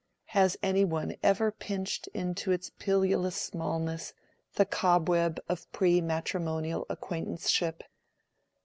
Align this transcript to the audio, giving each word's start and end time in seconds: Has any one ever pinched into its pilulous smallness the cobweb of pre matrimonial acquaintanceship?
Has 0.33 0.57
any 0.63 0.83
one 0.83 1.15
ever 1.21 1.51
pinched 1.51 2.07
into 2.07 2.51
its 2.51 2.71
pilulous 2.71 3.35
smallness 3.35 4.15
the 4.55 4.65
cobweb 4.65 5.39
of 5.47 5.71
pre 5.71 6.01
matrimonial 6.01 6.87
acquaintanceship? 6.89 7.83